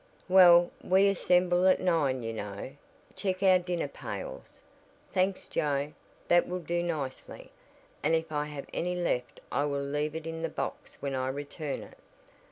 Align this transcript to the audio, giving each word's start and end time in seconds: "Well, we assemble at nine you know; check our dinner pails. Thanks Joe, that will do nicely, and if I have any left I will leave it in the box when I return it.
"Well, 0.27 0.71
we 0.83 1.09
assemble 1.09 1.67
at 1.67 1.79
nine 1.79 2.23
you 2.23 2.33
know; 2.33 2.71
check 3.15 3.43
our 3.43 3.59
dinner 3.59 3.87
pails. 3.87 4.59
Thanks 5.13 5.45
Joe, 5.47 5.93
that 6.27 6.47
will 6.47 6.57
do 6.57 6.81
nicely, 6.81 7.51
and 8.01 8.15
if 8.15 8.31
I 8.31 8.45
have 8.45 8.65
any 8.73 8.95
left 8.95 9.41
I 9.51 9.65
will 9.65 9.83
leave 9.83 10.15
it 10.15 10.25
in 10.25 10.41
the 10.41 10.49
box 10.49 10.97
when 11.01 11.13
I 11.13 11.27
return 11.27 11.83
it. 11.83 11.99